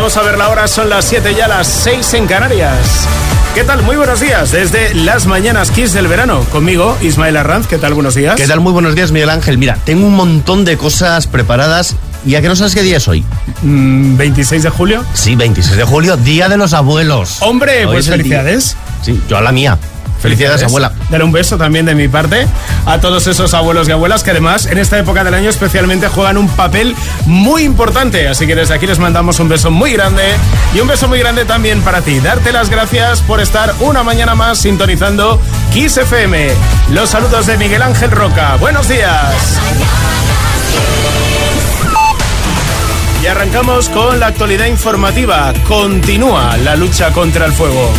[0.00, 3.06] Vamos a ver la hora, son las 7 ya las 6 en Canarias.
[3.54, 3.82] ¿Qué tal?
[3.82, 6.40] Muy buenos días desde las mañanas Kiss del verano.
[6.50, 7.66] Conmigo, Ismael Arranz.
[7.66, 7.92] ¿Qué tal?
[7.92, 8.36] Buenos días.
[8.36, 8.60] ¿Qué tal?
[8.60, 9.58] Muy buenos días, Miguel Ángel.
[9.58, 11.96] Mira, tengo un montón de cosas preparadas.
[12.24, 13.22] ¿Y a que no sabes qué día es hoy?
[13.62, 15.04] ¿26 mm, de julio?
[15.12, 17.36] Sí, 26 de julio, Día de los Abuelos.
[17.42, 18.78] Hombre, pues felicidades.
[19.02, 19.78] Sí, yo a la mía.
[20.20, 20.92] Felicidades, abuela.
[21.08, 22.46] Dale un beso también de mi parte
[22.84, 26.36] a todos esos abuelos y abuelas que además en esta época del año especialmente juegan
[26.36, 26.94] un papel
[27.24, 28.28] muy importante.
[28.28, 30.22] Así que desde aquí les mandamos un beso muy grande
[30.74, 32.20] y un beso muy grande también para ti.
[32.20, 35.40] Darte las gracias por estar una mañana más sintonizando
[35.72, 36.50] Kiss FM.
[36.92, 38.56] Los saludos de Miguel Ángel Roca.
[38.56, 39.58] Buenos días.
[43.22, 45.52] Y arrancamos con la actualidad informativa.
[45.66, 47.90] Continúa la lucha contra el fuego.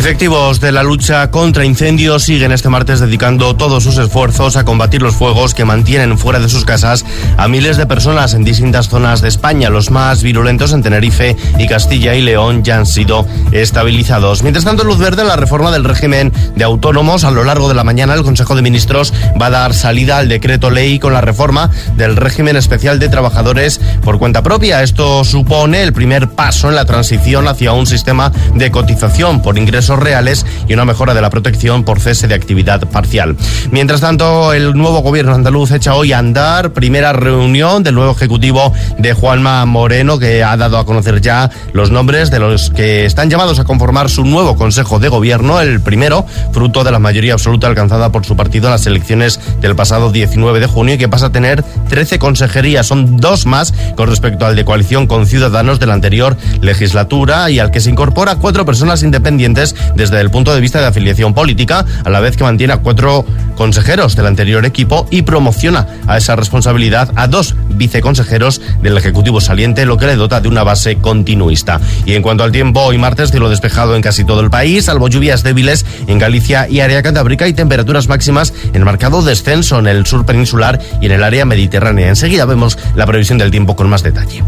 [0.00, 5.02] Efectivos de la lucha contra incendios siguen este martes dedicando todos sus esfuerzos a combatir
[5.02, 7.04] los fuegos que mantienen fuera de sus casas
[7.36, 9.68] a miles de personas en distintas zonas de España.
[9.68, 14.42] Los más virulentos en Tenerife y Castilla y León ya han sido estabilizados.
[14.42, 17.24] Mientras tanto, luz verde la reforma del régimen de autónomos.
[17.24, 20.30] A lo largo de la mañana, el Consejo de Ministros va a dar salida al
[20.30, 24.82] decreto ley con la reforma del régimen especial de trabajadores por cuenta propia.
[24.82, 29.89] Esto supone el primer paso en la transición hacia un sistema de cotización por ingresos
[29.98, 33.36] reales y una mejora de la protección por cese de actividad parcial.
[33.70, 38.72] Mientras tanto, el nuevo gobierno andaluz echa hoy a andar primera reunión del nuevo ejecutivo
[38.98, 43.30] de Juanma Moreno, que ha dado a conocer ya los nombres de los que están
[43.30, 47.66] llamados a conformar su nuevo Consejo de Gobierno, el primero, fruto de la mayoría absoluta
[47.66, 51.26] alcanzada por su partido en las elecciones del pasado 19 de junio y que pasa
[51.26, 55.86] a tener 13 consejerías, son dos más con respecto al de coalición con Ciudadanos de
[55.86, 60.60] la anterior legislatura y al que se incorpora cuatro personas independientes desde el punto de
[60.60, 63.24] vista de afiliación política, a la vez que mantiene a cuatro
[63.56, 69.86] consejeros del anterior equipo y promociona a esa responsabilidad a dos viceconsejeros del Ejecutivo saliente,
[69.86, 71.80] lo que le dota de una base continuista.
[72.06, 75.08] Y en cuanto al tiempo, hoy martes cielo despejado en casi todo el país, salvo
[75.08, 80.06] lluvias débiles en Galicia y área cantábrica y temperaturas máximas en marcado descenso en el
[80.06, 82.08] sur peninsular y en el área mediterránea.
[82.08, 84.42] Enseguida vemos la previsión del tiempo con más detalle.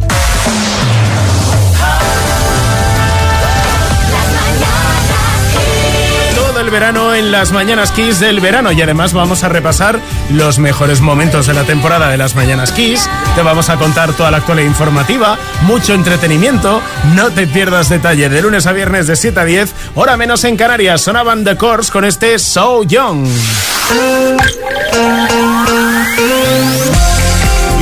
[6.72, 10.00] Verano en las Mañanas Kiss del verano y además vamos a repasar
[10.30, 13.08] los mejores momentos de la temporada de las Mañanas Kiss.
[13.34, 16.80] Te vamos a contar toda la actualidad informativa, mucho entretenimiento.
[17.14, 20.56] No te pierdas detalle de lunes a viernes de 7 a 10, hora menos en
[20.56, 21.02] Canarias.
[21.02, 23.28] Sonaban The Course con este So Young.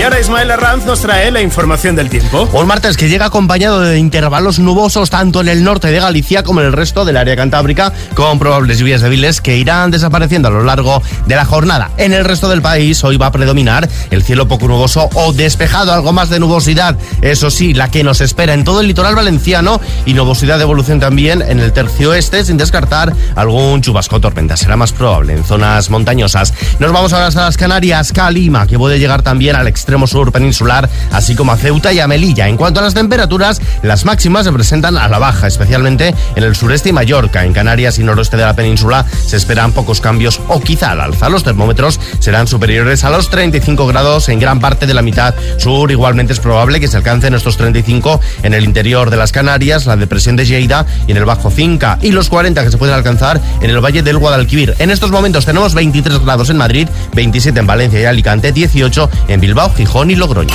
[0.01, 2.49] Y ahora Ismael Arranz nos trae la información del tiempo.
[2.55, 6.63] Un martes que llega acompañado de intervalos nubosos tanto en el norte de Galicia como
[6.63, 10.65] en el resto del área cantábrica, con probables lluvias débiles que irán desapareciendo a lo
[10.65, 11.91] largo de la jornada.
[11.99, 15.93] En el resto del país hoy va a predominar el cielo poco nuboso o despejado,
[15.93, 16.97] algo más de nubosidad.
[17.21, 20.99] Eso sí, la que nos espera en todo el litoral valenciano y nubosidad de evolución
[20.99, 24.57] también en el tercio este, sin descartar algún chubasco tormenta.
[24.57, 26.55] Será más probable en zonas montañosas.
[26.79, 30.31] Nos vamos ahora a las Canarias, Calima, que puede llegar también al extremo extremo sur
[30.31, 32.47] peninsular, así como a Ceuta y Melilla.
[32.47, 36.55] En cuanto a las temperaturas, las máximas se presentan a la baja, especialmente en el
[36.55, 37.45] sureste y Mallorca.
[37.45, 41.29] En Canarias y noroeste de la península se esperan pocos cambios o quizá al alza.
[41.29, 45.91] Los termómetros serán superiores a los 35 grados en gran parte de la mitad sur.
[45.91, 49.97] Igualmente es probable que se alcancen estos 35 en el interior de las Canarias, la
[49.97, 53.41] depresión de Lleida y en el Bajo Finca, y los 40 que se pueden alcanzar
[53.61, 54.77] en el Valle del Guadalquivir.
[54.79, 59.41] En estos momentos tenemos 23 grados en Madrid, 27 en Valencia y Alicante, 18 en
[59.41, 60.55] Bilbao, Gijón y Logroño.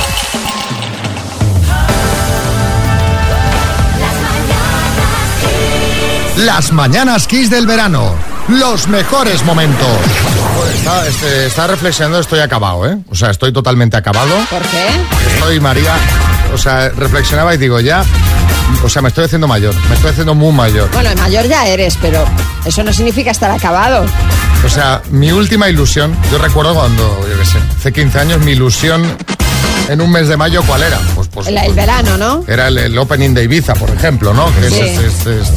[6.36, 8.14] Las mañanas Kiss del verano.
[8.46, 9.88] Los mejores momentos.
[10.76, 12.98] Está, este, está, reflexionando, estoy acabado, ¿eh?
[13.10, 14.32] O sea, estoy totalmente acabado.
[14.48, 14.86] ¿Por qué?
[15.34, 15.96] Estoy, María,
[16.54, 18.04] o sea, reflexionaba y digo, ya,
[18.82, 20.90] o sea, me estoy haciendo mayor, me estoy haciendo muy mayor.
[20.92, 22.24] Bueno, mayor ya eres, pero
[22.64, 24.04] eso no significa estar acabado.
[24.64, 28.52] O sea, mi última ilusión, yo recuerdo cuando, yo qué sé, hace 15 años, mi
[28.52, 29.16] ilusión
[29.88, 30.98] en un mes de mayo, ¿cuál era?
[31.14, 32.44] Pues, pues el, verano, ¿no?
[32.46, 34.46] Era el, opening de Ibiza, por ejemplo, ¿no?
[34.54, 34.80] Que sí.
[34.80, 35.52] es,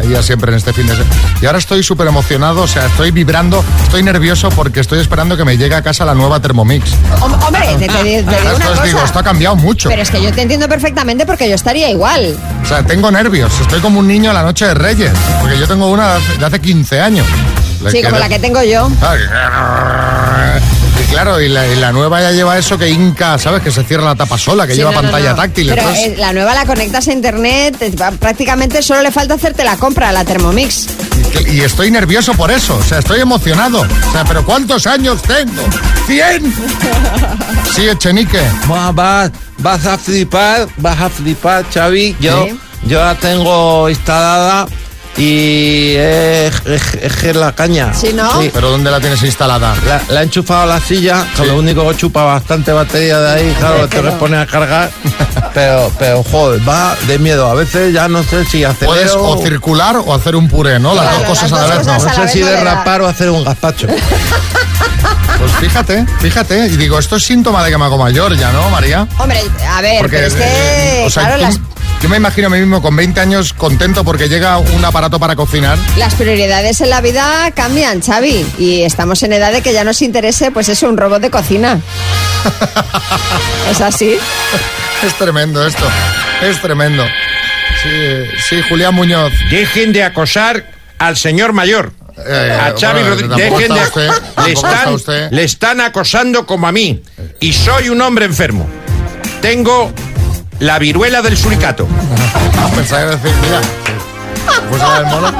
[0.00, 1.14] caía siempre en este fin de semana.
[1.40, 5.44] Y ahora estoy súper emocionado, o sea, estoy vibrando, estoy nervioso porque estoy esperando que
[5.44, 6.92] me llegue a casa la nueva Thermomix.
[7.20, 8.22] Hombre, te, te, digo
[8.56, 8.84] una cosa.
[8.84, 9.88] digo, esto ha cambiado mucho.
[9.88, 12.36] Pero es que yo te entiendo perfectamente porque yo estaría igual.
[12.62, 15.66] O sea, tengo nervios, estoy como un niño a la noche de Reyes, porque yo
[15.66, 17.26] tengo una de hace 15 años.
[17.90, 18.90] Sí, como la que tengo yo
[21.04, 23.62] claro, y la, nueva ya lleva eso que Inca, ¿sabes?
[23.62, 25.72] Que se cierra la tapa sola, que lleva pantalla táctil.
[25.74, 27.76] Pero la nueva la conectas a internet,
[28.18, 30.86] prácticamente solo le falta hacerte la compra, la Thermomix.
[31.46, 33.80] Y estoy nervioso por eso, o sea, estoy emocionado.
[33.80, 35.62] O sea, pero ¿cuántos años tengo?
[36.06, 36.52] ¡Cien!
[37.74, 38.40] Sí, Echenique.
[38.66, 42.16] Vas, vas a flipar, vas a flipar, Xavi.
[42.18, 42.58] Yo, Sí.
[42.86, 44.66] yo la tengo instalada
[45.16, 47.92] y es, es- es que es la caña.
[47.92, 48.28] ¿Sí, no?
[48.52, 49.74] ¿Pero dónde la tienes instalada?
[49.86, 51.48] La, la he enchufado a la silla, que Sí.
[51.48, 54.90] lo único que chupa bastante batería de ahí, claro, te lo pones a cargar.
[55.52, 57.48] Pero, pero, joder, va de miedo.
[57.50, 58.92] A veces ya no sé si acelero...
[58.92, 60.94] Puedes o circular o hacer un puré, ¿no?
[60.94, 61.92] Las Claro, dos cosas las a la vez, ¿no?
[61.92, 63.88] No a la sé vez si derrapar o hacer un gazpacho.
[65.38, 66.66] Pues fíjate, fíjate.
[66.66, 69.06] Y digo, esto es síntoma de que me hago mayor ya, ¿no, María?
[69.18, 71.60] Hombre, a ver, pero es que, eh, o sea, claro, tú- las,
[72.02, 75.36] yo me imagino a mí mismo con 20 años contento porque llega un aparato para
[75.36, 75.78] cocinar.
[75.96, 78.46] las prioridades en la vida cambian, Xavi.
[78.58, 81.80] Y estamos en edad de que ya nos interese, pues eso, un robot de cocina.
[83.70, 84.16] ¿Es así?
[85.02, 85.86] Es tremendo esto,
[86.42, 87.02] es tremendo.
[87.82, 89.32] Sí, sí, Julián Muñoz.
[89.50, 90.66] Dejen de acosar
[90.98, 91.92] al señor mayor.
[92.26, 93.36] Eh, a Xavi bueno, Rodríguez.
[93.50, 93.80] Dejen de.
[93.80, 94.10] usted,
[94.46, 97.02] está le están acosando como a mí.
[97.40, 98.68] Y soy un hombre enfermo.
[99.40, 99.90] Tengo
[100.60, 101.86] la viruela del suricato.
[102.74, 103.60] Pensaba decir, mira,
[104.70, 105.32] pues el mono.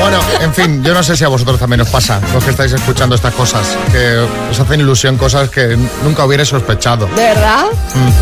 [0.00, 2.72] Bueno, en fin, yo no sé si a vosotros también os pasa, los que estáis
[2.72, 7.06] escuchando estas cosas, que os hacen ilusión cosas que nunca hubierais sospechado.
[7.14, 7.64] ¿De verdad?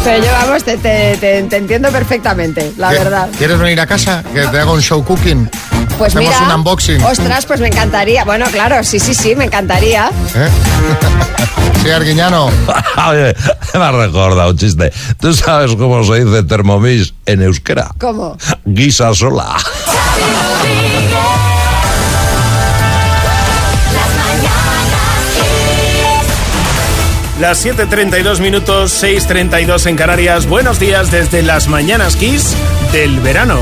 [0.05, 3.29] Pero yo, vamos, te, te- te- te entiendo perfectamente, la ¿Qué- verdad.
[3.39, 4.23] ¿Quieres venir a casa?
[4.35, 5.49] Que te hago un show cooking.
[5.99, 7.03] Pues Hacemos mira, un unboxing.
[7.03, 8.25] ostras, pues me encantaría.
[8.25, 10.11] Bueno, claro, sí, sí, sí, me encantaría.
[10.35, 10.49] ¿Eh?
[11.83, 12.47] sí, Arguiñano.
[13.09, 13.35] Oye,
[13.75, 14.93] me ha recordado un chiste.
[15.21, 17.91] ¿Tú sabes cómo se dice Thermomix en euskera?
[17.99, 18.37] ¿Cómo?
[18.65, 19.57] Guisa sola.
[27.41, 30.47] Las 7.32 minutos, 6.32 en Canarias.
[30.47, 32.55] Buenos días desde las Mañanas Kiss
[32.93, 33.59] del verano.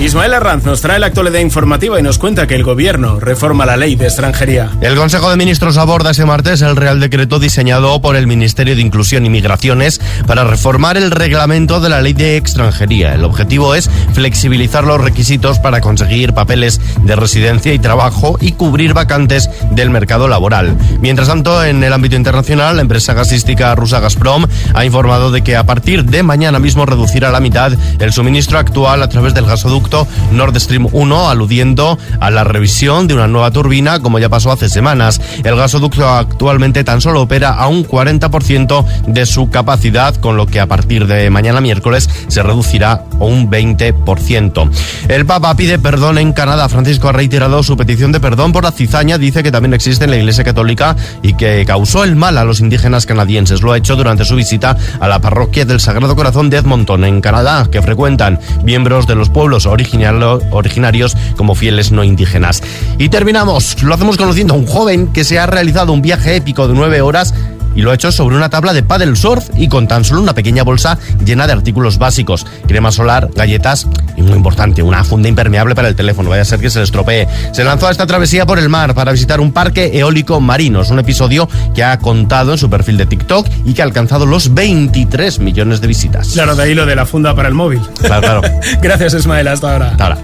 [0.00, 3.76] Ismael Arranz nos trae la actualidad informativa y nos cuenta que el gobierno reforma la
[3.76, 4.72] ley de extranjería.
[4.80, 8.82] El Consejo de Ministros aborda este martes el Real Decreto diseñado por el Ministerio de
[8.82, 13.14] Inclusión y Migraciones para reformar el reglamento de la ley de extranjería.
[13.14, 18.94] El objetivo es flexibilizar los requisitos para conseguir papeles de residencia y trabajo y cubrir
[18.94, 20.76] vacantes del mercado laboral.
[21.00, 24.44] Mientras tanto, en el ámbito internacional, la empresa gasística rusa Gazprom
[24.74, 28.58] ha informado de que a partir de mañana mismo reducirá a la mitad el suministro
[28.58, 29.83] actual a través del gasoducto
[30.32, 34.68] Nord Stream 1, aludiendo a la revisión de una nueva turbina, como ya pasó hace
[34.68, 35.20] semanas.
[35.44, 40.60] El gasoducto actualmente tan solo opera a un 40% de su capacidad, con lo que
[40.60, 44.70] a partir de mañana miércoles se reducirá a un 20%.
[45.08, 46.68] El Papa pide perdón en Canadá.
[46.68, 50.10] Francisco ha reiterado su petición de perdón por la cizaña, dice que también existe en
[50.10, 53.62] la Iglesia Católica y que causó el mal a los indígenas canadienses.
[53.62, 57.20] Lo ha hecho durante su visita a la parroquia del Sagrado Corazón de Edmonton, en
[57.20, 62.62] Canadá, que frecuentan miembros de los pueblos originarios como fieles no indígenas.
[62.98, 63.82] Y terminamos.
[63.82, 67.00] Lo hacemos conociendo a un joven que se ha realizado un viaje épico de nueve
[67.00, 67.34] horas
[67.74, 70.34] y lo ha hecho sobre una tabla de paddle surf y con tan solo una
[70.34, 73.86] pequeña bolsa llena de artículos básicos, crema solar, galletas
[74.16, 76.84] y muy importante, una funda impermeable para el teléfono, vaya a ser que se le
[76.84, 77.28] estropee.
[77.52, 80.90] Se lanzó a esta travesía por el mar para visitar un parque eólico marino, es
[80.90, 84.54] un episodio que ha contado en su perfil de TikTok y que ha alcanzado los
[84.54, 86.28] 23 millones de visitas.
[86.28, 87.80] Claro, de ahí lo de la funda para el móvil.
[88.00, 88.42] Claro, claro.
[88.82, 89.90] Gracias, Ismael, hasta ahora.
[89.90, 90.18] Hasta ahora.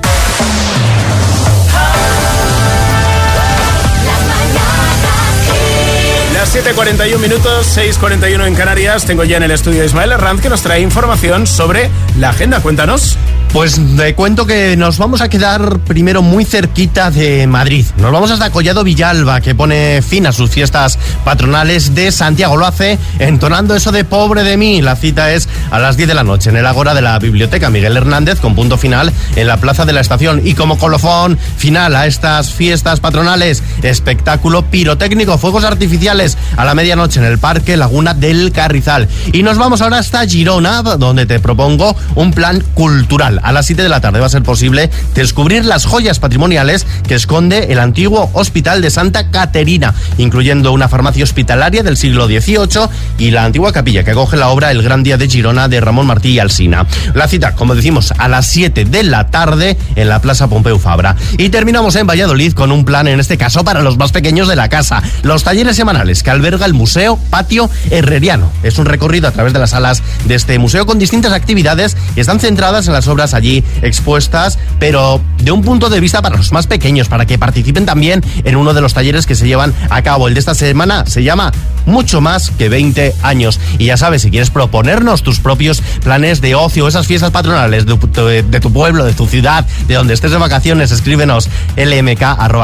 [6.53, 9.05] Las 7.41 minutos, 6.41 en Canarias.
[9.05, 11.89] Tengo ya en el estudio Ismael Arranz que nos trae información sobre
[12.19, 12.61] la agenda.
[12.61, 13.17] Cuéntanos.
[13.53, 17.85] Pues te cuento que nos vamos a quedar primero muy cerquita de Madrid.
[17.97, 22.57] Nos vamos hasta Collado Villalba, que pone fin a sus fiestas patronales de Santiago.
[22.57, 24.83] Lo hace entonando eso de pobre de mí.
[24.83, 27.71] La cita es a las 10 de la noche en el Ágora de la Biblioteca
[27.71, 30.43] Miguel Hernández, con punto final en la Plaza de la Estación.
[30.45, 37.19] Y como colofón final a estas fiestas patronales, espectáculo pirotécnico, fuegos artificiales a la medianoche
[37.19, 39.09] en el Parque Laguna del Carrizal.
[39.33, 43.40] Y nos vamos ahora hasta Girona, donde te propongo un plan cultural.
[43.43, 47.15] A las 7 de la tarde va a ser posible descubrir las joyas patrimoniales que
[47.15, 53.31] esconde el antiguo Hospital de Santa Caterina, incluyendo una farmacia hospitalaria del siglo XVIII y
[53.31, 56.31] la antigua capilla que acoge la obra El Gran Día de Girona de Ramón Martí
[56.31, 56.87] y Alsina.
[57.15, 61.17] La cita, como decimos, a las 7 de la tarde en la Plaza Pompeu Fabra.
[61.39, 64.57] Y terminamos en Valladolid con un plan, en este caso, para los más pequeños de
[64.57, 65.03] la casa.
[65.23, 68.51] Los talleres semanales que alberga el Museo Patio Herreriano.
[68.63, 72.41] Es un recorrido a través de las salas de este museo con distintas actividades están
[72.41, 76.67] centradas en las obras allí expuestas, pero de un punto de vista para los más
[76.67, 80.29] pequeños, para que participen también en uno de los talleres que se llevan a cabo.
[80.29, 81.53] El de esta semana se llama
[81.87, 83.59] Mucho más que 20 años.
[83.79, 88.61] Y ya sabes, si quieres proponernos tus propios planes de ocio, esas fiestas patronales de
[88.61, 92.61] tu pueblo, de tu ciudad, de donde estés de vacaciones, escríbenos lmk.xfm.es.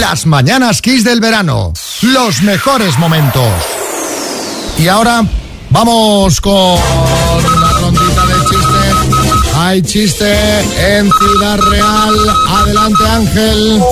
[0.00, 1.72] Las mañanas Kiss del verano.
[2.02, 3.46] Los mejores momentos.
[4.78, 5.22] Y ahora
[5.68, 9.54] vamos con la rondita de chistes.
[9.54, 10.60] Hay chiste
[10.96, 12.14] en Ciudad Real.
[12.48, 13.82] Adelante, Ángel.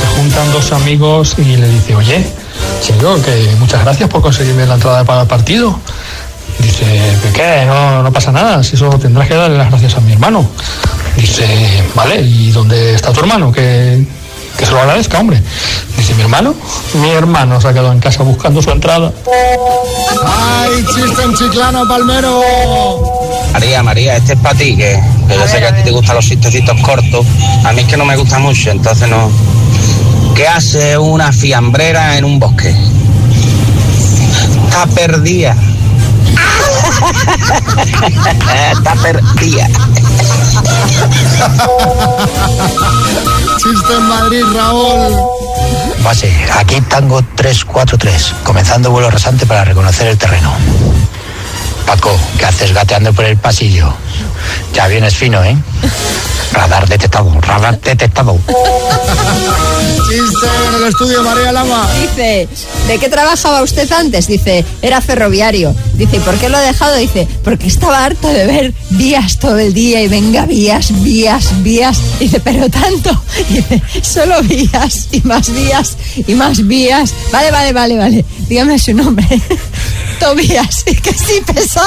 [0.00, 2.26] se juntan dos amigos y le dice, oye,
[2.82, 5.78] chico, que muchas gracias por conseguirme la entrada para el partido.
[6.58, 7.64] Dice, ¿de qué?
[7.66, 10.44] No, no pasa nada, si eso tendrás que darle las gracias a mi hermano.
[11.16, 13.52] Dice, vale, ¿y dónde está tu hermano?
[13.52, 14.04] Que,
[14.56, 15.42] que se lo agradezca, hombre.
[15.96, 16.54] Dice, ¿mi hermano?
[16.94, 19.12] Mi hermano se ha quedado en casa buscando su entrada.
[20.26, 22.40] Hay chiste en Chiclano, Palmero.
[23.52, 26.16] María, María, este es para ti, que, que yo sé que a ti te gustan
[26.16, 27.26] los chistecitos cortos.
[27.64, 29.30] A mí es que no me gusta mucho, entonces no.
[30.34, 32.74] ¿Qué hace una fiambrera en un bosque?
[34.68, 35.56] Está perdida.
[38.72, 39.66] Está perdida.
[43.58, 45.14] Chiste en Madrid, Raúl.
[46.02, 50.52] Base, aquí Tango 343, comenzando vuelo rasante para reconocer el terreno.
[51.86, 53.92] Paco, ¿qué haces gateando por el pasillo?
[54.72, 55.56] Ya vienes fino, ¿eh?
[56.52, 58.38] Radar detectado, radar detectado.
[60.16, 61.86] En el estudio, María Lama.
[62.00, 62.48] Dice,
[62.88, 64.26] ¿de qué trabajaba usted antes?
[64.26, 65.76] Dice, era ferroviario.
[65.92, 66.96] Dice, ¿y por qué lo ha dejado?
[66.96, 72.00] Dice, porque estaba harto de ver vías todo el día y venga vías, vías, vías.
[72.18, 73.10] Dice, pero tanto.
[73.50, 77.12] Dice, solo vías y más vías y más vías.
[77.30, 78.24] Vale, vale, vale, vale.
[78.48, 79.26] Dígame su nombre.
[80.18, 80.84] Tobías.
[80.86, 81.82] Y que sí pesó.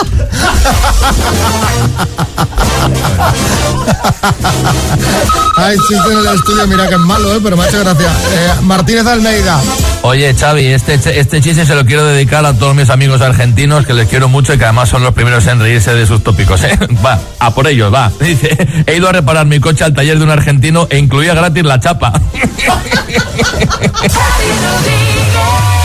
[5.55, 7.39] Hay chiste en el estudio, mira que es malo, ¿eh?
[7.43, 8.11] pero me ha hecho gracia.
[8.31, 9.59] Eh, Martínez Almeida.
[10.03, 13.93] Oye, Xavi, este, este chiste se lo quiero dedicar a todos mis amigos argentinos que
[13.93, 16.77] les quiero mucho y que además son los primeros en reírse de sus tópicos, ¿eh?
[17.05, 18.09] Va, a por ellos, va.
[18.19, 21.65] Dice, he ido a reparar mi coche al taller de un argentino e incluía gratis
[21.65, 22.13] la chapa.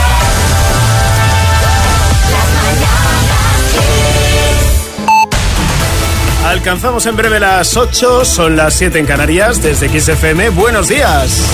[6.64, 10.48] Alcanzamos en breve las 8, son las 7 en Canarias, desde XFM.
[10.48, 11.46] Buenos días.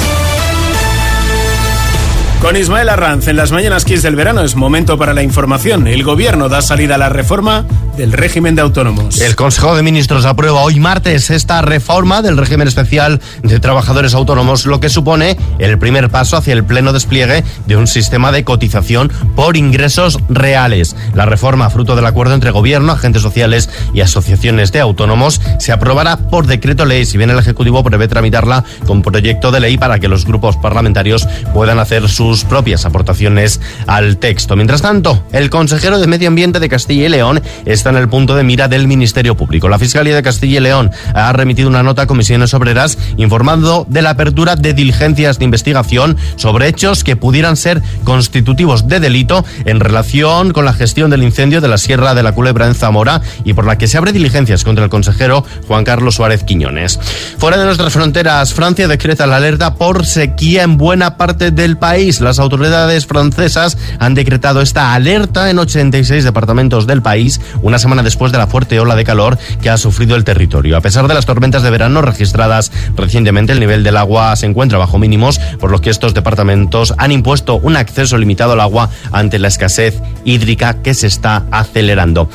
[2.41, 5.89] Con Ismael Arranz en las mañanas Kiss del verano es momento para la información.
[5.89, 7.65] El gobierno da salida a la reforma
[8.01, 9.21] del régimen de autónomos.
[9.21, 14.65] El Consejo de Ministros aprueba hoy martes esta reforma del régimen especial de trabajadores autónomos,
[14.65, 19.13] lo que supone el primer paso hacia el pleno despliegue de un sistema de cotización
[19.37, 20.97] por ingresos reales.
[21.13, 26.17] La reforma, fruto del acuerdo entre gobierno, agentes sociales y asociaciones de autónomos, se aprobará
[26.17, 30.09] por decreto ley, si bien el Ejecutivo prevé tramitarla con proyecto de ley para que
[30.09, 34.57] los grupos parlamentarios puedan hacer sus propias aportaciones al texto.
[34.57, 38.35] Mientras tanto, el consejero de Medio Ambiente de Castilla y León está en el punto
[38.35, 39.69] de mira del Ministerio Público.
[39.69, 44.03] La Fiscalía de Castilla y León ha remitido una nota a comisiones obreras informando de
[44.03, 49.81] la apertura de diligencias de investigación sobre hechos que pudieran ser constitutivos de delito en
[49.81, 53.53] relación con la gestión del incendio de la Sierra de la Culebra en Zamora y
[53.53, 56.99] por la que se abre diligencias contra el consejero Juan Carlos Suárez Quiñones.
[57.39, 62.21] Fuera de nuestras fronteras, Francia decreta la alerta por sequía en buena parte del país.
[62.21, 68.33] Las autoridades francesas han decretado esta alerta en 86 departamentos del país, una semana después
[68.33, 70.77] de la fuerte ola de calor que ha sufrido el territorio.
[70.77, 74.77] A pesar de las tormentas de verano registradas recientemente, el nivel del agua se encuentra
[74.77, 79.39] bajo mínimos, por lo que estos departamentos han impuesto un acceso limitado al agua ante
[79.39, 82.29] la escasez hídrica que se está acelerando.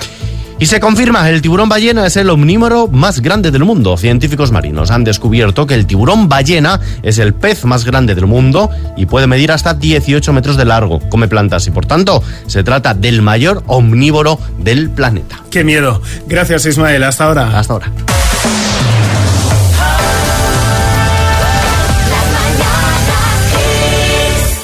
[0.58, 3.98] Y se confirma, el tiburón ballena es el omnívoro más grande del mundo.
[3.98, 8.70] Científicos marinos han descubierto que el tiburón ballena es el pez más grande del mundo
[8.96, 11.02] y puede medir hasta 18 metros de largo.
[11.10, 15.42] Come plantas y por tanto se trata del mayor omnívoro del planeta.
[15.52, 16.02] ¡Qué miedo!
[16.26, 17.60] Gracias Ismael, hasta ahora.
[17.60, 17.92] Hasta ahora.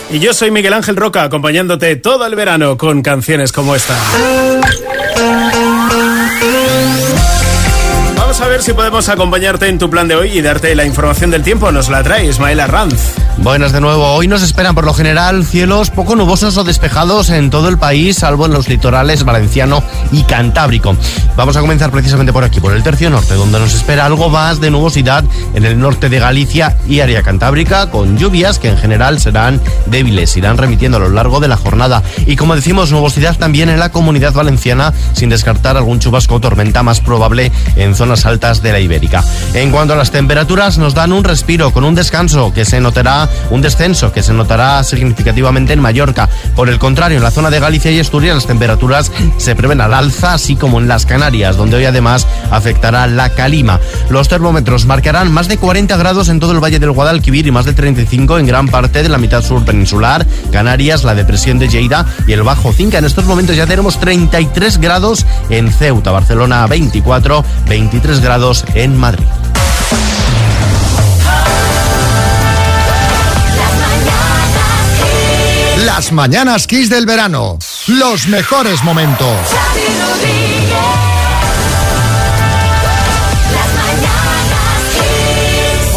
[0.10, 3.96] Y yo soy Miguel Ángel Roca, acompañándote todo el verano con canciones como esta.
[8.52, 11.72] Ver si podemos acompañarte en tu plan de hoy y darte la información del tiempo.
[11.72, 13.14] Nos la trae Ismael Arranz.
[13.38, 14.06] Buenas de nuevo.
[14.14, 18.18] Hoy nos esperan por lo general cielos poco nubosos o despejados en todo el país,
[18.18, 19.82] salvo en los litorales valenciano
[20.12, 20.98] y cantábrico.
[21.38, 24.60] Vamos a comenzar precisamente por aquí, por el tercio norte, donde nos espera algo más
[24.60, 29.22] de nubosidad en el norte de Galicia y área cantábrica, con lluvias que en general
[29.22, 32.04] serán débiles, irán remitiendo a lo largo de la jornada.
[32.28, 36.84] Y como decimos, nubosidad también en la comunidad valenciana, sin descartar algún chubasco o tormenta
[36.84, 39.24] más probable en zonas altas de la Ibérica.
[39.54, 43.30] En cuanto a las temperaturas, nos dan un respiro con un descanso que se notará,
[43.52, 46.28] un descenso que se notará significativamente en Mallorca.
[46.56, 49.94] Por el contrario, en la zona de Galicia y Asturias las temperaturas se prevén al
[49.94, 53.80] alza, así como en las Canarias, donde hoy además afectará la calima.
[54.10, 57.66] Los termómetros marcarán más de 40 grados en todo el Valle del Guadalquivir y más
[57.66, 62.08] de 35 en gran parte de la mitad sur peninsular, Canarias, la depresión de Lleida
[62.26, 62.98] y el Bajo Cinca.
[62.98, 68.31] En estos momentos ya tenemos 33 grados en Ceuta, Barcelona 24, 23 grados
[68.76, 69.26] en Madrid.
[75.84, 77.58] Las mañanas Kiss del verano.
[77.88, 79.36] Los mejores momentos.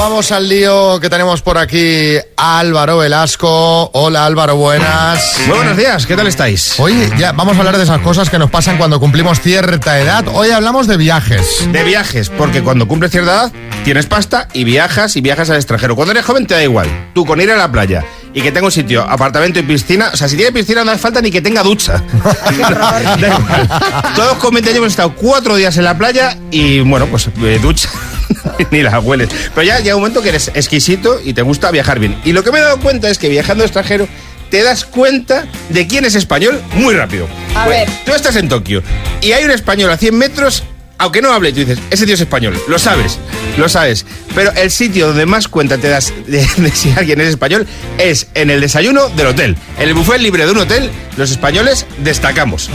[0.05, 3.91] Vamos al lío que tenemos por aquí Álvaro Velasco.
[3.95, 5.39] Hola Álvaro, buenas.
[5.47, 6.79] Muy buenos días, ¿qué tal estáis?
[6.79, 10.27] Hoy ya vamos a hablar de esas cosas que nos pasan cuando cumplimos cierta edad.
[10.29, 11.67] Hoy hablamos de viajes.
[11.73, 15.97] De viajes, porque cuando cumples cierta edad tienes pasta y viajas y viajas al extranjero.
[15.97, 16.87] Cuando eres joven te da igual.
[17.15, 20.17] Tú con ir a la playa y que tenga un sitio, apartamento y piscina, o
[20.19, 22.03] sea, si tiene piscina no hace falta ni que tenga ducha.
[22.45, 23.69] Da igual.
[24.15, 27.59] Todos con 20 años hemos estado cuatro días en la playa y bueno, pues eh,
[27.63, 27.89] ducha.
[28.71, 29.29] ni la hueles.
[29.55, 32.17] Pero ya llega un momento que eres exquisito y te gusta viajar bien.
[32.25, 34.09] Y lo que me he dado cuenta es que viajando extranjero
[34.51, 37.27] te das cuenta de quién es español muy rápido.
[37.57, 37.89] A Pues, ver.
[38.05, 38.83] Tú estás en Tokio
[39.21, 40.63] y hay un español a 100 metros,
[40.99, 42.57] aunque no hable, tú dices, ese tío es español.
[42.69, 43.19] Lo sabes,
[43.57, 44.07] lo sabes.
[44.35, 47.67] Pero el sitio donde más cuenta te das de, si alguien es español
[47.99, 49.57] es en el desayuno del hotel.
[49.79, 52.71] En el buffet libre de un hotel, los españoles destacamos.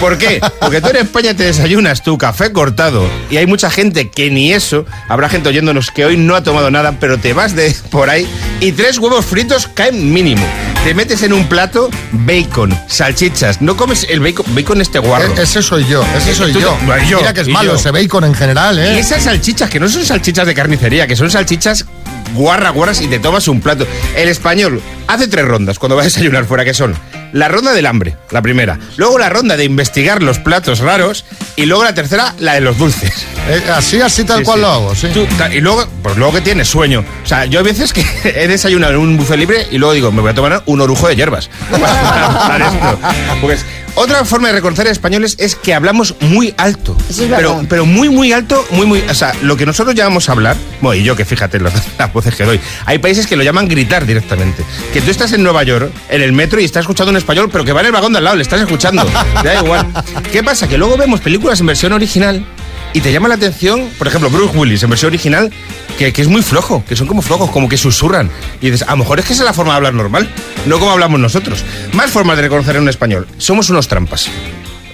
[0.00, 0.40] ¿Por qué?
[0.60, 4.52] Porque tú en España te desayunas tu café cortado y hay mucha gente que ni
[4.52, 8.10] eso, habrá gente oyéndonos que hoy no ha tomado nada, pero te vas de por
[8.10, 8.26] ahí
[8.60, 10.46] y tres huevos fritos caen mínimo.
[10.84, 13.62] Te metes en un plato bacon, salchichas.
[13.62, 15.32] No comes el bacon, bacon este guarro.
[15.32, 16.76] E- ese soy yo, ese soy Tú- yo.
[17.18, 17.78] Mira que es y malo yo.
[17.78, 18.98] ese bacon en general, Y ¿eh?
[18.98, 21.86] esas salchichas, que no son salchichas de carnicería, que son salchichas
[22.34, 23.86] guarra, guarras y te tomas un plato.
[24.16, 26.96] El español hace tres rondas cuando va a desayunar fuera, que son
[27.32, 28.78] la ronda del hambre, la primera.
[28.96, 31.24] Luego la ronda de investigar los platos raros.
[31.56, 33.26] Y luego la tercera, la de los dulces.
[33.48, 34.60] Eh, así, así tal Sí, cual sí.
[34.62, 35.08] lo hago, sí.
[35.12, 37.04] Tú, y luego, pues luego que tienes sueño.
[37.22, 40.12] O sea, yo a veces que he desayunado en un buffet libre y luego digo,
[40.12, 41.50] me voy a tomar un orujo de hierbas.
[41.70, 42.98] Para, para esto.
[43.40, 46.96] Pues, otra forma de reconocer a españoles es que hablamos muy alto.
[47.08, 47.66] Es pero, verdad.
[47.68, 49.00] pero muy, muy alto, muy, muy.
[49.00, 52.34] O sea, lo que nosotros llamamos hablar, bueno, y yo que fíjate las, las voces
[52.34, 54.64] que doy, hay países que lo llaman gritar directamente.
[54.92, 57.64] Que tú estás en Nueva York, en el metro, y estás escuchando un español, pero
[57.64, 59.04] que va en el vagón de al lado, le estás escuchando.
[59.42, 59.86] Da igual.
[60.30, 60.68] ¿Qué pasa?
[60.68, 62.44] Que luego vemos películas en versión original
[62.92, 65.50] y te llama la atención, por ejemplo, Bruce Willis en versión original,
[65.98, 68.30] que, que es muy flojo, que son como flojos, como que susurran.
[68.60, 70.28] Y dices, a lo mejor es que esa es la forma de hablar normal,
[70.66, 71.64] no como hablamos nosotros.
[71.92, 73.26] Más formas de reconocer en un español.
[73.38, 74.28] Somos unos trampas.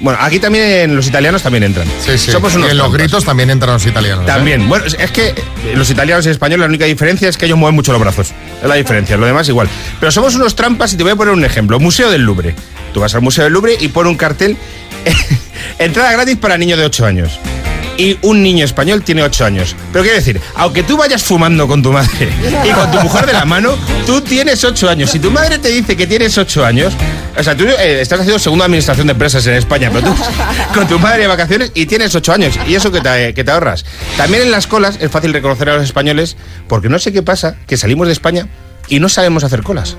[0.00, 1.88] Bueno, aquí también los italianos también entran.
[2.06, 2.30] Sí, sí.
[2.30, 3.00] Somos y unos en los trampas.
[3.02, 4.22] gritos también entran los italianos.
[4.22, 4.26] ¿eh?
[4.28, 4.68] También.
[4.68, 5.34] Bueno, es- es que eh,
[5.74, 8.28] los italianos y españoles la única diferencia es que ellos mueven mucho los brazos.
[8.62, 9.68] Es la diferencia, lo demás igual.
[9.98, 11.80] Pero somos unos trampas y te voy a poner un ejemplo.
[11.80, 12.54] Museo del Louvre.
[12.94, 14.56] Tú vas al Museo del Louvre y pone un cartel,
[15.80, 17.38] entrada gratis para niños de 8 años.
[17.98, 19.74] Y un niño español tiene 8 años.
[19.92, 22.28] Pero quiero decir, aunque tú vayas fumando con tu madre
[22.64, 25.10] y con tu mujer de la mano, tú tienes 8 años.
[25.10, 26.94] Si tu madre te dice que tienes 8 años,
[27.36, 30.16] o sea, tú eh, estás haciendo segunda administración de empresas en España, pero tú
[30.74, 32.58] con tu madre de vacaciones y tienes 8 años.
[32.68, 33.84] Y eso que te, que te ahorras.
[34.16, 36.36] También en las colas es fácil reconocer a los españoles
[36.68, 38.46] porque no sé qué pasa, que salimos de España
[38.86, 39.96] y no sabemos hacer colas.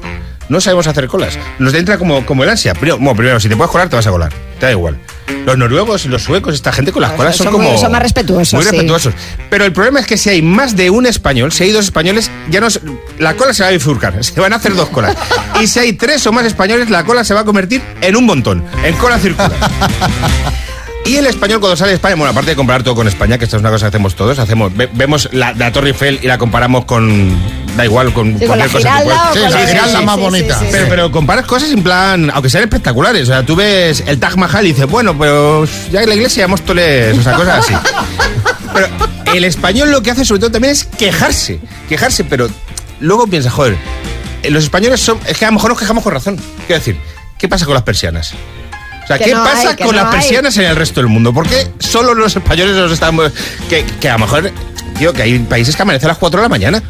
[0.50, 1.38] No sabemos hacer colas.
[1.60, 2.74] Nos entra como, como el ansia.
[2.74, 4.34] Primero, bueno, primero, si te puedes colar, te vas a colar.
[4.60, 4.98] Te da igual.
[5.46, 7.70] Los noruegos los suecos, esta gente con las colas son, son como.
[7.70, 8.72] muy- son más respetuosos, Muy sí.
[8.72, 9.14] respetuosos.
[9.50, 12.30] Pero el problema es que si hay más de un español, si hay dos españoles,
[12.50, 12.68] ya no.
[13.20, 14.24] La cola se va a bifurcar.
[14.24, 15.16] Se van a hacer dos colas.
[15.62, 18.26] Y si hay tres o más españoles, la cola se va a convertir en un
[18.26, 18.64] montón.
[18.84, 19.52] En cola circular.
[21.06, 23.46] Y el español cuando sale de España, bueno, aparte de comparar todo con España, que
[23.46, 26.28] esto es una cosa que hacemos todos, hacemos, ve- vemos la, la Torre Eiffel y
[26.28, 27.36] la comparamos con,
[27.76, 28.98] da igual, con Sí, con la cualquier cosa.
[28.98, 30.60] que Giralda o Sí, la más bonita.
[30.88, 33.24] pero, comparas cosas en plan, aunque sean espectaculares.
[33.24, 36.42] O sea, tú ves el Taj Mahal y dices, bueno, pero ya en la iglesia
[36.44, 37.74] ya Móstoles, o sea, cosas así.
[38.74, 38.88] Pero
[39.34, 41.60] el español lo que hace sobre todo también es quejarse.
[41.90, 42.48] Quejarse, pero
[43.00, 43.76] luego piensa, joder,
[44.44, 45.18] eh, los españoles son.
[45.26, 46.38] Es que a lo mejor nos quejamos con razón.
[46.68, 46.98] Quiero decir,
[47.40, 48.34] ¿qué pasa con las persianas?
[49.18, 50.12] Sea, ¿qué no pasa hay, con no las hay.
[50.20, 51.34] persianas en el resto del mundo?
[51.34, 53.32] ¿Por qué solo los españoles nos estamos...
[53.70, 54.52] Que, que a lo mejor,
[54.98, 56.84] tío, que hay países que amanecen a las 4 de la mañana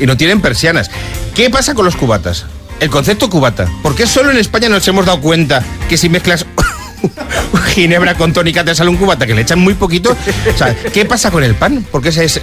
[0.00, 0.90] y no tienen persianas.
[1.34, 2.46] ¿Qué pasa con los cubatas?
[2.80, 3.66] El concepto cubata.
[3.82, 6.44] ¿Por qué solo en España nos hemos dado cuenta que si mezclas
[7.68, 10.16] ginebra con tónica te sale un cubata que le echan muy poquito?
[10.54, 11.86] O sea, ¿qué pasa con el pan?
[11.90, 12.40] ¿Por qué, se es-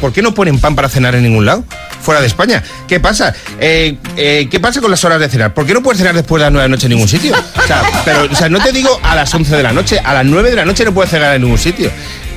[0.00, 1.64] ¿por qué no ponen pan para cenar en ningún lado?
[2.02, 2.62] Fuera de España.
[2.88, 3.34] ¿Qué pasa?
[3.58, 5.54] Eh, eh, ¿Qué pasa con las horas de cenar?
[5.54, 7.34] ¿Por qué no puedes cenar después de las 9 de la noche en ningún sitio?
[7.34, 10.14] O sea, pero, o sea, no te digo a las 11 de la noche, a
[10.14, 11.90] las 9 de la noche no puedes cenar en ningún sitio.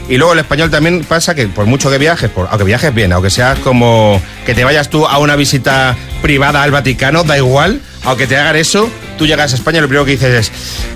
[0.09, 3.13] Y luego el español también pasa que por mucho que viajes, por, aunque viajes bien,
[3.13, 7.79] aunque seas como que te vayas tú a una visita privada al Vaticano, da igual,
[8.03, 10.51] aunque te hagan eso, tú llegas a España y lo primero que dices es,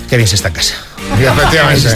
[0.09, 0.86] qué bien se está en casa.
[1.19, 1.89] Y efectivamente.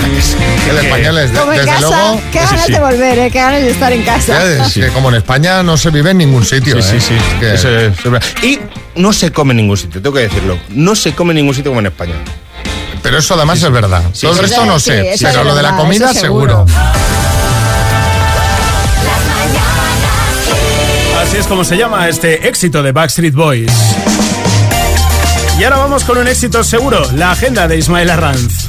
[0.69, 2.21] El español es, de- Como en desde casa, luego...
[2.31, 3.29] qué ganas de volver, ¿eh?
[3.31, 4.65] qué ganas de estar en casa.
[4.65, 6.81] Es que como en España no se vive en ningún sitio.
[6.81, 6.99] Sí, ¿eh?
[7.01, 7.13] sí, sí.
[7.15, 8.27] Es que- Eso es- eso es verdad.
[8.43, 8.59] y
[8.95, 10.57] no se come en ningún sitio, tengo que decirlo.
[10.69, 12.13] No se come en ningún sitio como en España.
[13.03, 14.03] Pero eso además es verdad.
[14.13, 15.15] Sí, Todo el sí, resto sí, no sí, sé.
[15.21, 16.65] pero lo de la comida seguro.
[21.21, 23.71] Así es como se llama este éxito de Backstreet Boys.
[25.59, 28.67] Y ahora vamos con un éxito seguro, la agenda de Ismael Arranz.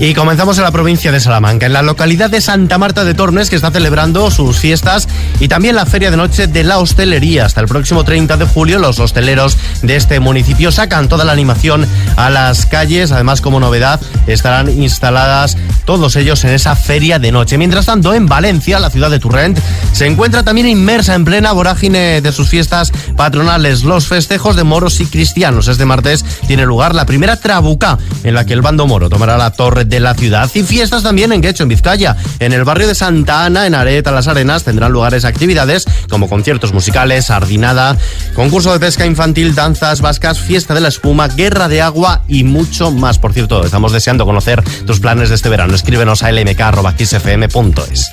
[0.00, 3.50] Y comenzamos en la provincia de Salamanca, en la localidad de Santa Marta de Tormes,
[3.50, 5.06] que está celebrando sus fiestas
[5.38, 7.44] y también la feria de noche de la hostelería.
[7.44, 11.86] Hasta el próximo 30 de julio, los hosteleros de este municipio sacan toda la animación
[12.16, 13.12] a las calles.
[13.12, 17.58] Además, como novedad, estarán instaladas todos ellos en esa feria de noche.
[17.58, 19.58] Mientras tanto, en Valencia, la ciudad de Turrent,
[19.92, 23.84] se encuentra también inmersa en plena vorágine de sus fiestas patronales.
[23.84, 25.68] Los festejos de moros y cristianos.
[25.68, 29.50] Este martes tiene lugar la primera trabuca en la que el bando moro tomará la
[29.50, 30.50] torre de la ciudad.
[30.54, 32.16] Y fiestas también en Guecho, en Vizcaya.
[32.38, 36.72] En el barrio de Santa Ana, en Areta, Las Arenas, tendrán lugares actividades como conciertos
[36.72, 37.96] musicales, sardinada,
[38.34, 42.90] concurso de pesca infantil, danzas vascas, fiesta de la espuma, guerra de agua y mucho
[42.90, 43.18] más.
[43.18, 45.74] Por cierto, estamos deseando conocer tus planes de este verano.
[45.74, 48.12] Escríbenos a lmk.xfm.es.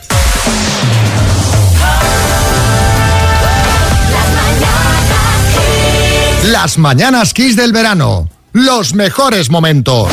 [6.44, 8.30] Las mañanas Kiss del verano.
[8.54, 10.10] Los mejores momentos.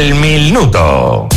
[0.00, 1.28] El minuto.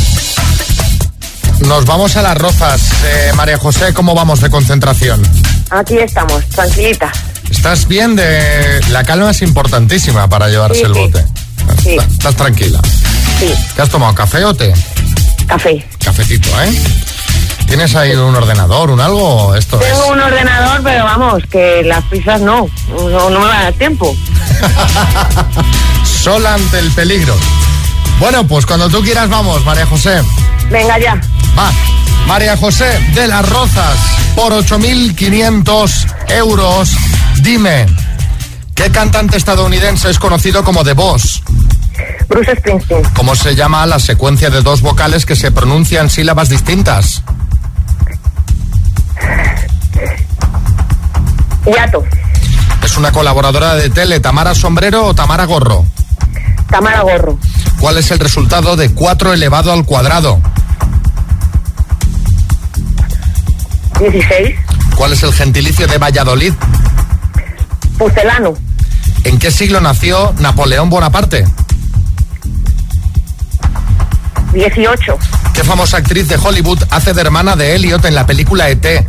[1.66, 2.80] Nos vamos a las rozas.
[3.04, 5.22] Eh, María José, ¿cómo vamos de concentración?
[5.68, 7.12] Aquí estamos, tranquilita.
[7.50, 8.16] ¿Estás bien?
[8.16, 8.80] De...
[8.88, 10.98] La calma es importantísima para llevarse Sí, el sí.
[11.00, 11.26] bote.
[11.82, 11.90] Sí.
[11.90, 12.80] Estás- Estás tranquila.
[13.38, 14.14] Sí, ¿Qué has tomado?
[14.14, 14.72] ¿Café o té?
[15.46, 15.86] café.
[16.02, 16.72] Cafetito, ¿eh?
[17.66, 19.48] ¿Tienes ahí un ordenador, un algo?
[19.48, 19.88] o Esto es.
[19.92, 22.66] Tengo un ordenador, pero vamos, que las prisas no.
[22.88, 24.16] No, no me va a dar tiempo.
[26.22, 27.36] Sola ante el peligro.
[28.18, 30.22] Bueno, pues cuando tú quieras vamos, María José.
[30.70, 31.20] Venga ya.
[31.58, 31.70] Va.
[32.26, 33.98] María José de las Rozas,
[34.34, 36.90] por 8.500 euros.
[37.42, 37.86] Dime,
[38.74, 41.42] ¿qué cantante estadounidense es conocido como The Boss?
[42.28, 43.02] Bruce Springsteen.
[43.14, 47.22] ¿Cómo se llama la secuencia de dos vocales que se pronuncian sílabas distintas?
[51.66, 52.04] Yato.
[52.82, 55.84] ¿Es una colaboradora de tele, Tamara Sombrero o Tamara Gorro?
[56.70, 57.38] Tamara Gorro.
[57.84, 60.40] ¿Cuál es el resultado de 4 elevado al cuadrado?
[64.00, 64.56] 16.
[64.96, 66.54] ¿Cuál es el gentilicio de Valladolid?
[67.98, 68.54] Pucelano.
[69.24, 71.44] ¿En qué siglo nació Napoleón Bonaparte?
[74.54, 75.18] 18.
[75.52, 79.06] ¿Qué famosa actriz de Hollywood hace de hermana de Elliot en la película ET?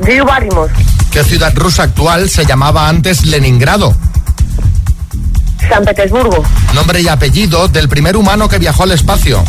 [0.00, 0.72] Drew Barrymore.
[1.12, 3.94] ¿Qué ciudad rusa actual se llamaba antes Leningrado?
[5.68, 6.42] San Petersburgo.
[6.74, 9.44] Nombre y apellido del primer humano que viajó al espacio.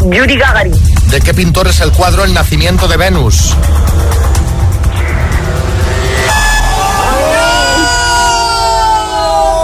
[0.00, 0.74] Yuri Gagarin.
[1.10, 3.54] ¿De qué pintor es el cuadro El nacimiento de Venus?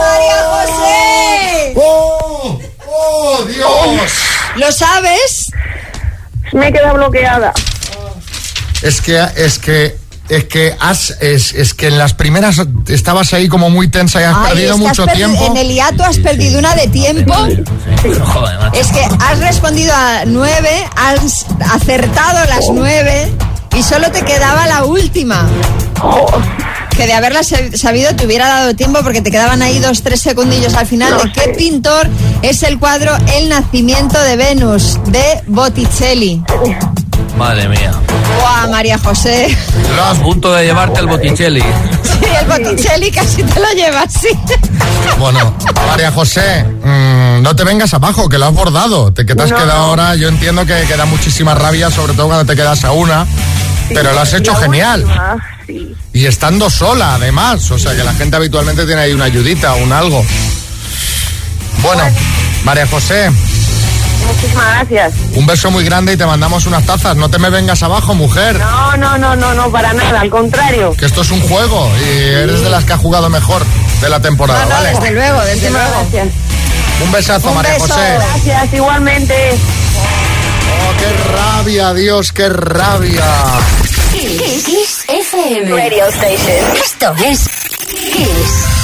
[0.01, 1.75] ¡María José!
[1.77, 2.61] ¡Oh!
[2.89, 4.13] ¡Oh, Dios!
[4.57, 5.47] ¿Lo sabes?
[6.53, 7.53] Me he quedado bloqueada.
[8.83, 10.00] Es que, es que,
[10.31, 12.57] es que has, es, es que en las primeras
[12.89, 15.47] estabas ahí como muy tensa y has Ay, perdido es que has mucho perdi- tiempo.
[15.47, 17.35] En el hiato has perdido una de tiempo.
[18.73, 23.31] Es que has respondido a nueve, has acertado las nueve
[23.77, 25.47] y solo te quedaba la última.
[26.97, 30.75] Que de haberla sabido te hubiera dado tiempo porque te quedaban ahí dos, tres segundillos
[30.75, 31.15] al final.
[31.23, 32.09] ¿De qué pintor
[32.43, 36.43] es el cuadro El nacimiento de Venus de Botticelli?
[37.41, 37.91] Madre mía.
[38.39, 39.57] Buah, María José.
[40.05, 41.63] A punto de llevarte el Botticelli.
[41.63, 44.29] Sí, el Botticelli casi te lo llevas, sí.
[45.19, 45.57] Bueno,
[45.89, 49.11] María José, mm, no te vengas abajo, que lo has bordado.
[49.15, 49.85] Te, que te has No, quedado no.
[49.87, 53.27] ahora, yo entiendo que, que da muchísima rabia, sobre todo cuando te quedas a una.
[53.89, 55.03] Pero lo has hecho genial.
[55.05, 55.95] última, sí.
[56.13, 57.71] Y estando sola, además.
[57.71, 60.23] O sea, que la gente habitualmente tiene ahí una ayudita, un algo.
[61.83, 62.03] Bueno,
[62.65, 63.31] María José,
[64.27, 65.13] Muchísimas gracias.
[65.35, 67.17] un beso muy grande y te mandamos unas tazas.
[67.17, 68.59] No te me vengas abajo, mujer.
[68.59, 70.93] No, no, no, no, no, para nada, al contrario.
[70.99, 73.63] Que esto es un juego y eres de las que ha jugado mejor
[74.01, 74.91] de la temporada, No, no, ¿vale?
[74.91, 76.01] desde luego, desde Muchísimas luego.
[76.11, 76.35] gracias.
[77.05, 77.87] Un besazo, Un María beso.
[77.89, 78.15] José.
[78.19, 79.35] Gracias, igualmente.
[80.73, 83.25] Oh, qué rabia, Dios, qué rabia.
[84.13, 85.71] Kiss, Kiss FM.
[85.71, 86.77] Radio Station.
[86.77, 87.49] Esto es
[87.89, 88.80] Kiss.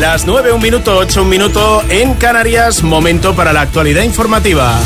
[0.00, 4.78] Las 9, un minuto, 8, un minuto en Canarias, momento para la actualidad informativa.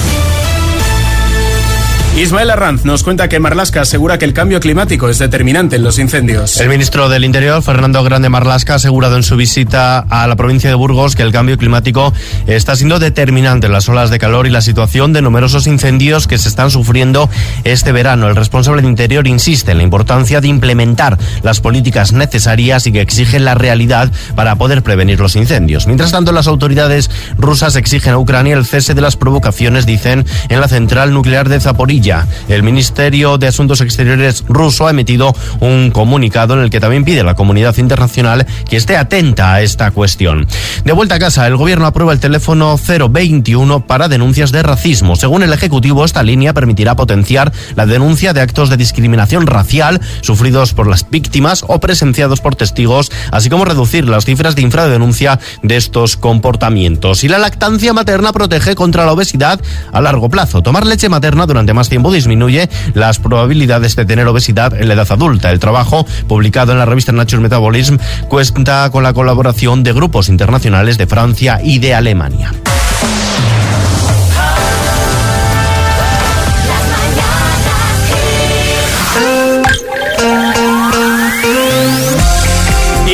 [2.18, 6.00] Ismael Arranz nos cuenta que Marlasca asegura que el cambio climático es determinante en los
[6.00, 6.60] incendios.
[6.60, 10.68] El ministro del Interior, Fernando Grande Marlasca, ha asegurado en su visita a la provincia
[10.68, 12.12] de Burgos que el cambio climático
[12.48, 16.38] está siendo determinante en las olas de calor y la situación de numerosos incendios que
[16.38, 17.30] se están sufriendo
[17.62, 18.26] este verano.
[18.26, 23.00] El responsable de Interior insiste en la importancia de implementar las políticas necesarias y que
[23.00, 25.86] exigen la realidad para poder prevenir los incendios.
[25.86, 30.60] Mientras tanto, las autoridades rusas exigen a Ucrania el cese de las provocaciones, dicen, en
[30.60, 32.07] la central nuclear de Zaporilla.
[32.48, 37.20] El Ministerio de Asuntos Exteriores ruso ha emitido un comunicado en el que también pide
[37.20, 40.46] a la comunidad internacional que esté atenta a esta cuestión.
[40.84, 45.16] De vuelta a casa, el gobierno aprueba el teléfono 021 para denuncias de racismo.
[45.16, 50.72] Según el Ejecutivo, esta línea permitirá potenciar la denuncia de actos de discriminación racial sufridos
[50.72, 55.76] por las víctimas o presenciados por testigos, así como reducir las cifras de infradenuncia de
[55.76, 57.24] estos comportamientos.
[57.24, 59.60] Y la lactancia materna protege contra la obesidad
[59.92, 60.62] a largo plazo.
[60.62, 65.10] Tomar leche materna durante más tiempo disminuye las probabilidades de tener obesidad en la edad
[65.10, 65.50] adulta.
[65.50, 67.96] El trabajo, publicado en la revista Nature Metabolism,
[68.28, 72.52] cuenta con la colaboración de grupos internacionales de Francia y de Alemania.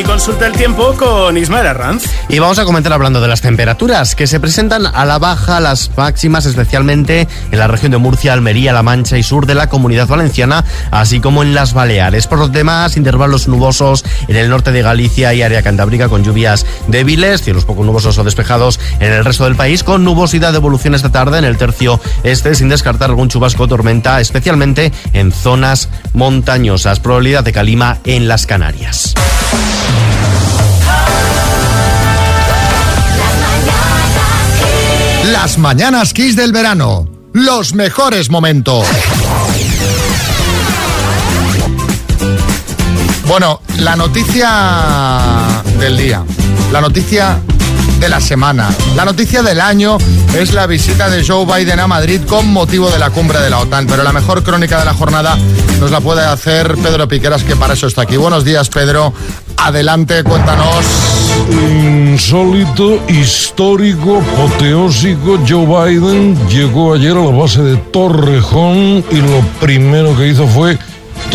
[0.04, 2.04] Consulta el tiempo con Ismael Arranz.
[2.28, 5.90] Y vamos a comentar hablando de las temperaturas que se presentan a la baja, las
[5.96, 10.06] máximas especialmente en la región de Murcia, Almería, La Mancha y sur de la Comunidad
[10.08, 12.26] Valenciana, así como en las Baleares.
[12.26, 16.66] Por los demás, intervalos nubosos en el norte de Galicia y área cantábrica con lluvias
[16.88, 20.94] débiles, cielos poco nubosos o despejados en el resto del país, con nubosidad de evolución
[20.94, 25.88] esta tarde en el tercio este, sin descartar algún chubasco o tormenta, especialmente en zonas
[26.12, 27.00] montañosas.
[27.00, 29.14] Probabilidad de calima en las Canarias.
[35.32, 37.08] Las mañanas Kiss del verano.
[37.32, 38.86] Los mejores momentos.
[43.26, 46.22] Bueno, la noticia del día.
[46.72, 47.38] La noticia
[48.04, 48.68] de la semana.
[48.96, 49.96] La noticia del año
[50.38, 53.60] es la visita de Joe Biden a Madrid con motivo de la cumbre de la
[53.60, 53.86] OTAN.
[53.86, 55.38] Pero la mejor crónica de la jornada
[55.80, 58.18] nos la puede hacer Pedro Piqueras, que para eso está aquí.
[58.18, 59.14] Buenos días, Pedro.
[59.56, 60.84] Adelante, cuéntanos.
[61.50, 70.14] Insólito, histórico, apoteósico, Joe Biden llegó ayer a la base de Torrejón y lo primero
[70.14, 70.78] que hizo fue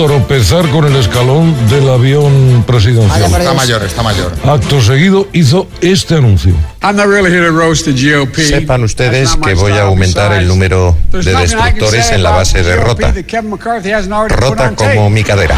[0.07, 3.33] tropezar con el escalón del avión presidencial.
[3.33, 4.31] Está mayor, está mayor.
[4.45, 6.53] Acto seguido hizo este anuncio.
[8.47, 13.13] Sepan ustedes que voy a aumentar el número de destructores en la base de Rota.
[14.29, 15.57] Rota como mi cadera.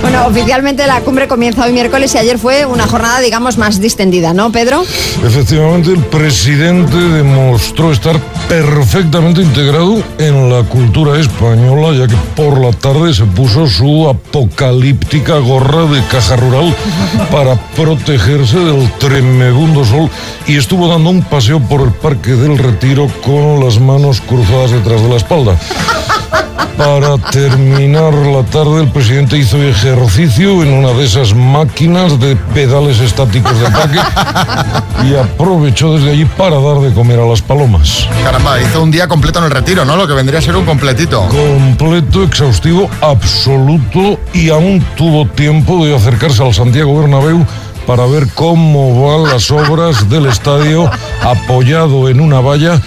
[0.00, 4.34] Bueno, oficialmente la cumbre comienza hoy miércoles y ayer fue una jornada, digamos, más distendida,
[4.34, 4.82] ¿no, Pedro?
[5.24, 12.72] Efectivamente, el presidente demostró estar perfectamente integrado en la cultura española, ya que por la
[12.72, 16.74] tarde se puso su apocalíptica gorra de caja rural
[17.30, 20.10] para protegerse del tremebundo sol
[20.46, 25.00] y estuvo dando un paseo por el Parque del Retiro con las manos cruzadas detrás
[25.02, 25.58] de la espalda.
[26.76, 32.98] Para terminar la tarde, el presidente hizo ejercicio en una de esas máquinas de pedales
[32.98, 33.98] estáticos de parque
[35.04, 38.08] y aprovechó desde allí para dar de comer a las palomas.
[38.24, 39.96] Caramba, hizo un día completo en el retiro, ¿no?
[39.96, 41.28] Lo que vendría a ser un completito.
[41.28, 47.46] Completo, exhaustivo, absoluto y aún tuvo tiempo de acercarse al Santiago Bernabéu
[47.86, 50.90] para ver cómo van las obras del estadio
[51.22, 52.80] apoyado en una valla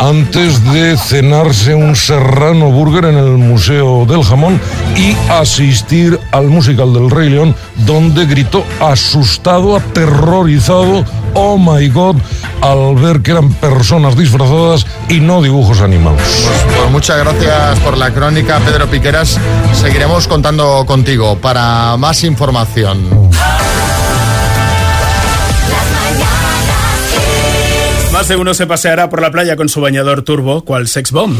[0.00, 4.58] antes de cenarse un serrano burger en el Museo del Jamón
[4.96, 12.16] y asistir al musical del Rey León donde gritó asustado, aterrorizado, oh my god,
[12.62, 16.22] al ver que eran personas disfrazadas y no dibujos animados.
[16.78, 19.38] Pues muchas gracias por la crónica, Pedro Piqueras.
[19.74, 23.30] Seguiremos contando contigo para más información.
[28.20, 31.34] Más de uno se paseará por la playa con su bañador turbo, cual sex bomb.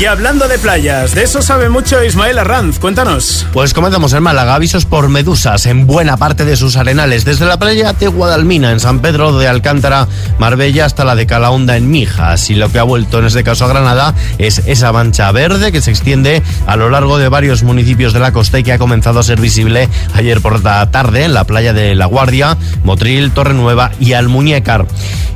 [0.00, 2.78] Y hablando de playas, de eso sabe mucho Ismael Arranz.
[2.78, 3.44] Cuéntanos.
[3.52, 7.58] Pues comenzamos en Málaga, avisos por medusas en buena parte de sus arenales, desde la
[7.58, 10.06] playa de Guadalmina en San Pedro de Alcántara,
[10.38, 12.48] Marbella, hasta la de Calahonda en Mijas.
[12.48, 15.80] Y lo que ha vuelto en este caso a Granada es esa mancha verde que
[15.80, 19.18] se extiende a lo largo de varios municipios de la costa y que ha comenzado
[19.18, 23.90] a ser visible ayer por la tarde en la playa de La Guardia, Motril, Torrenueva
[23.98, 24.86] y Almuñécar.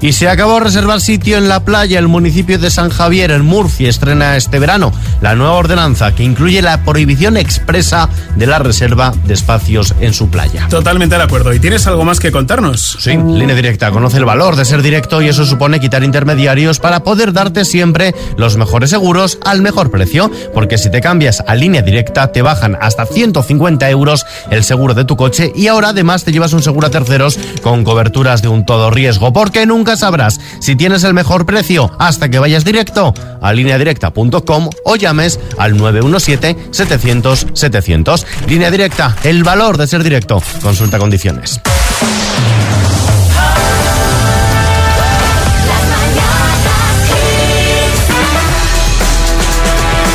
[0.02, 3.44] Y se acabó de reservar sitio en la playa, el municipio de San Javier, en
[3.44, 9.12] Murcia, estrena este verano la nueva ordenanza que incluye la prohibición expresa de la reserva
[9.24, 10.66] de espacios en su playa.
[10.68, 11.52] Totalmente de acuerdo.
[11.54, 12.98] ¿Y tienes algo más que contarnos?
[13.00, 13.90] Sí, línea directa.
[13.90, 18.14] Conoce el valor de ser directo y eso supone quitar intermediarios para poder darte siempre
[18.36, 20.30] los mejores seguros al mejor precio.
[20.52, 25.04] Porque si te cambias a línea directa, te bajan hasta 150 euros el seguro de
[25.04, 28.66] tu coche y ahora además te llevas un seguro a terceros con coberturas de un
[28.66, 29.32] todo riesgo.
[29.32, 34.41] Porque nunca sabrás si tienes el mejor precio hasta que vayas directo a lineadirecta.com
[34.84, 38.24] o llames al 917-700-700.
[38.48, 40.42] Línea directa, el valor de ser directo.
[40.62, 41.60] Consulta condiciones.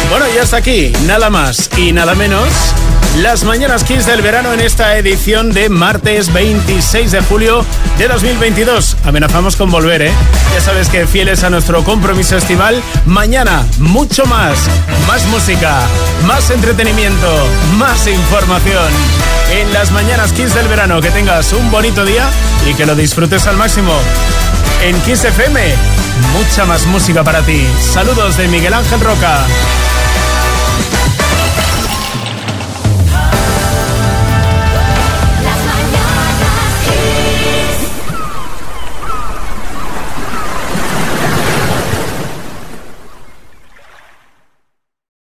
[0.09, 2.47] Bueno, ya está aquí, nada más y nada menos
[3.21, 7.65] las Mañanas Kiss del verano en esta edición de martes 26 de julio
[7.97, 8.97] de 2022.
[9.05, 10.11] Amenazamos con volver, ¿eh?
[10.53, 14.57] Ya sabes que fieles a nuestro compromiso estival, mañana mucho más,
[15.07, 15.81] más música,
[16.25, 18.91] más entretenimiento, más información.
[19.51, 22.25] En las Mañanas Kiss del verano, que tengas un bonito día
[22.69, 23.93] y que lo disfrutes al máximo.
[24.83, 25.73] En Kiss FM,
[26.33, 27.67] mucha más música para ti.
[27.81, 29.45] Saludos de Miguel Ángel Roca.